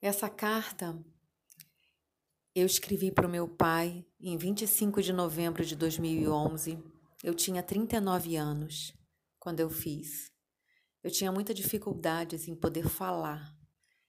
Essa 0.00 0.30
carta 0.30 0.96
eu 2.54 2.64
escrevi 2.64 3.10
para 3.10 3.26
o 3.26 3.30
meu 3.30 3.48
pai 3.48 4.06
em 4.20 4.36
25 4.36 5.02
de 5.02 5.12
novembro 5.12 5.64
de 5.64 5.74
2011. 5.74 6.78
Eu 7.24 7.34
tinha 7.34 7.64
39 7.64 8.36
anos 8.36 8.94
quando 9.40 9.58
eu 9.58 9.68
fiz. 9.68 10.30
Eu 11.02 11.10
tinha 11.10 11.32
muita 11.32 11.52
dificuldade 11.52 12.36
em 12.48 12.54
poder 12.54 12.88
falar. 12.88 13.52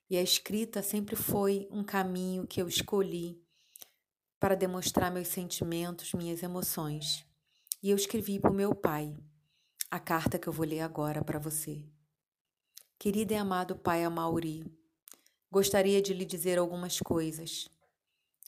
E 0.08 0.16
a 0.16 0.22
escrita 0.22 0.84
sempre 0.84 1.16
foi 1.16 1.68
um 1.71 1.84
caminho 1.84 2.46
que 2.46 2.62
eu 2.62 2.68
escolhi 2.68 3.42
para 4.40 4.54
demonstrar 4.54 5.12
meus 5.12 5.30
sentimentos, 5.30 6.14
minhas 6.14 6.44
emoções. 6.44 7.26
E 7.82 7.90
eu 7.90 7.96
escrevi 7.96 8.40
para 8.40 8.52
o 8.52 8.56
meu 8.56 8.76
pai 8.76 9.18
a 9.90 10.00
carta 10.00 10.38
que 10.38 10.48
eu 10.48 10.54
vou 10.54 10.68
ler 10.68 10.82
agora 10.82 11.24
para 11.24 11.40
você. 11.40 11.84
Querido 13.00 13.34
e 13.34 13.36
amado 13.36 13.76
pai 13.76 14.04
Amauri, 14.04 14.79
gostaria 15.52 16.02
de 16.02 16.13
lhe 16.13 16.25
dizer 16.25 16.57
algumas 16.57 16.99
coisas. 16.99 17.70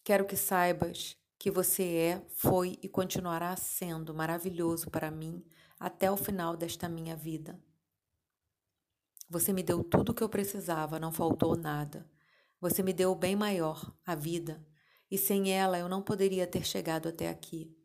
Quero 0.03 0.25
que 0.25 0.35
saibas 0.35 1.15
que 1.37 1.49
você 1.49 1.83
é, 1.83 2.25
foi 2.29 2.77
e 2.81 2.87
continuará 2.87 3.55
sendo 3.55 4.13
maravilhoso 4.13 4.89
para 4.89 5.09
mim 5.09 5.43
até 5.79 6.11
o 6.11 6.17
final 6.17 6.55
desta 6.55 6.87
minha 6.87 7.15
vida. 7.15 7.59
Você 9.27 9.51
me 9.51 9.63
deu 9.63 9.83
tudo 9.83 10.11
o 10.11 10.13
que 10.13 10.21
eu 10.21 10.29
precisava, 10.29 10.99
não 10.99 11.11
faltou 11.11 11.55
nada. 11.55 12.07
Você 12.59 12.83
me 12.83 12.93
deu 12.93 13.11
o 13.11 13.15
bem 13.15 13.35
maior, 13.35 13.91
a 14.05 14.13
vida, 14.13 14.63
e 15.09 15.17
sem 15.17 15.51
ela 15.51 15.79
eu 15.79 15.89
não 15.89 16.01
poderia 16.01 16.45
ter 16.45 16.63
chegado 16.63 17.09
até 17.09 17.29
aqui. 17.29 17.75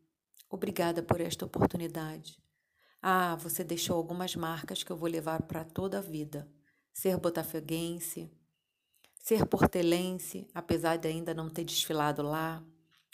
Obrigada 0.51 1.03
por 1.03 1.21
esta 1.21 1.47
oportunidade. 1.47 2.39
Ah, 3.01 3.37
você 3.37 3.65
deixou 3.65 3.97
algumas 3.97 4.37
marcas 4.37 4.83
que 4.83 4.91
eu 4.91 4.97
vou 4.97 5.09
levar 5.09 5.43
para 5.43 5.65
toda 5.65 5.99
a 5.99 6.03
vida. 6.03 6.47
Ser 6.93 7.17
botafoguense, 7.17 8.31
ser 9.27 9.45
portelense, 9.45 10.47
apesar 10.55 10.99
de 10.99 11.09
ainda 11.09 11.35
não 11.35 11.51
ter 11.51 11.65
desfilado 11.65 12.23
lá, 12.23 12.63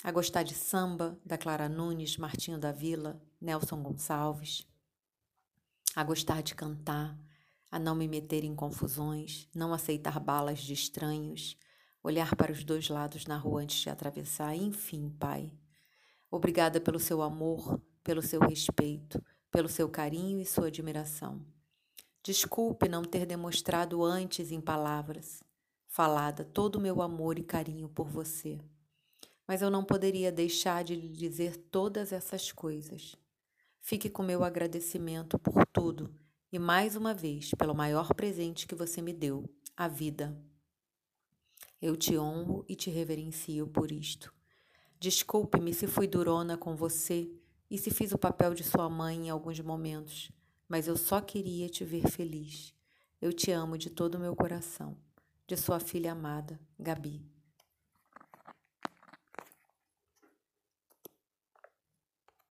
a 0.04 0.12
gostar 0.12 0.42
de 0.42 0.52
samba 0.52 1.18
da 1.24 1.38
Clara 1.38 1.70
Nunes, 1.70 2.18
Martinho 2.18 2.58
da 2.58 2.70
Vila, 2.70 3.18
Nelson 3.40 3.82
Gonçalves, 3.82 4.68
a 5.96 6.04
gostar 6.04 6.42
de 6.42 6.54
cantar, 6.54 7.18
a 7.70 7.78
não 7.78 7.94
me 7.94 8.06
meter 8.06 8.44
em 8.44 8.54
confusões, 8.54 9.48
não 9.54 9.72
aceitar 9.72 10.20
balas 10.20 10.58
de 10.58 10.74
estranhos, 10.74 11.56
olhar 12.02 12.36
para 12.36 12.52
os 12.52 12.62
dois 12.62 12.90
lados 12.90 13.24
na 13.24 13.38
rua 13.38 13.62
antes 13.62 13.78
de 13.78 13.88
atravessar, 13.88 14.54
enfim, 14.54 15.08
Pai. 15.18 15.50
Obrigada 16.30 16.78
pelo 16.78 17.00
seu 17.00 17.22
amor, 17.22 17.80
pelo 18.04 18.20
seu 18.20 18.40
respeito, 18.40 19.18
pelo 19.50 19.66
seu 19.66 19.88
carinho 19.88 20.38
e 20.38 20.44
sua 20.44 20.66
admiração. 20.66 21.42
Desculpe 22.22 22.86
não 22.86 23.02
ter 23.02 23.24
demonstrado 23.24 24.04
antes 24.04 24.52
em 24.52 24.60
palavras, 24.60 25.42
falada 25.92 26.42
todo 26.42 26.76
o 26.76 26.80
meu 26.80 27.02
amor 27.02 27.38
e 27.38 27.42
carinho 27.42 27.86
por 27.86 28.08
você. 28.08 28.58
Mas 29.46 29.60
eu 29.60 29.70
não 29.70 29.84
poderia 29.84 30.32
deixar 30.32 30.82
de 30.82 30.94
lhe 30.94 31.10
dizer 31.10 31.54
todas 31.54 32.12
essas 32.12 32.50
coisas. 32.50 33.14
Fique 33.78 34.08
com 34.08 34.22
meu 34.22 34.42
agradecimento 34.42 35.38
por 35.38 35.66
tudo 35.66 36.10
e 36.50 36.58
mais 36.58 36.96
uma 36.96 37.12
vez 37.12 37.50
pelo 37.50 37.74
maior 37.74 38.14
presente 38.14 38.66
que 38.66 38.74
você 38.74 39.02
me 39.02 39.12
deu, 39.12 39.44
a 39.76 39.86
vida. 39.86 40.34
Eu 41.80 41.94
te 41.94 42.16
honro 42.16 42.64
e 42.66 42.74
te 42.74 42.88
reverencio 42.88 43.66
por 43.66 43.92
isto. 43.92 44.32
Desculpe-me 44.98 45.74
se 45.74 45.86
fui 45.86 46.06
durona 46.06 46.56
com 46.56 46.74
você 46.74 47.30
e 47.70 47.76
se 47.76 47.90
fiz 47.90 48.12
o 48.12 48.18
papel 48.18 48.54
de 48.54 48.64
sua 48.64 48.88
mãe 48.88 49.26
em 49.26 49.30
alguns 49.30 49.60
momentos, 49.60 50.32
mas 50.66 50.88
eu 50.88 50.96
só 50.96 51.20
queria 51.20 51.68
te 51.68 51.84
ver 51.84 52.08
feliz. 52.08 52.74
Eu 53.20 53.30
te 53.30 53.50
amo 53.50 53.76
de 53.76 53.90
todo 53.90 54.14
o 54.14 54.20
meu 54.20 54.34
coração. 54.34 54.96
De 55.52 55.58
sua 55.58 55.78
filha 55.78 56.12
amada, 56.12 56.58
Gabi. 56.78 57.31